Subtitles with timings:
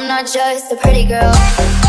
[0.00, 1.79] I'm not just a pretty girl.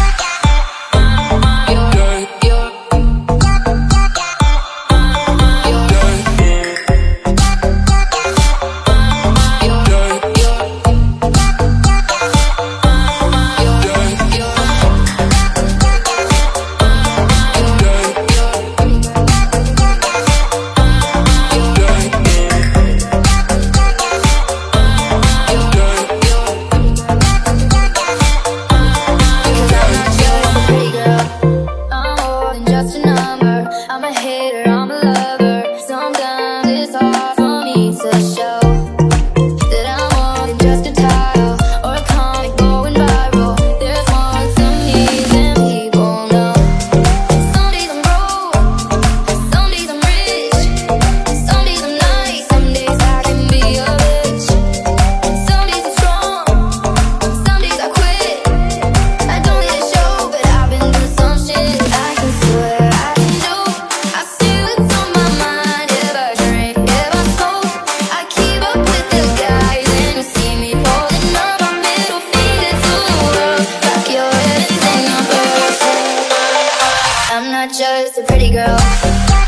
[77.51, 79.41] not just a pretty girl.